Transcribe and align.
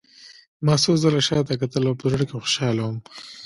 ما 0.65 0.75
څو 0.83 0.91
ځله 1.03 1.21
شا 1.27 1.37
ته 1.47 1.53
کتل 1.61 1.83
او 1.89 1.95
په 2.01 2.05
زړه 2.11 2.23
کې 2.27 2.35
خوشحاله 2.41 2.81
وم 2.83 2.97